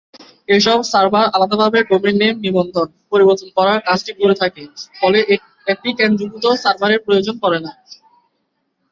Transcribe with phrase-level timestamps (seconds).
[0.49, 4.61] এসব সার্ভার আলাদাভাবে domain name নিবন্ধন, পরিবর্তন করার কাজটি করে থাকে
[4.99, 5.19] ফলে
[5.67, 7.71] একটি কেন্দ্রীভূত সার্ভারের প্রয়োজন পড়ে না।